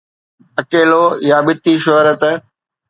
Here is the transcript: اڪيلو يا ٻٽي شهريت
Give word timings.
اڪيلو 0.61 1.03
يا 1.29 1.37
ٻٽي 1.45 1.73
شهريت 1.85 2.21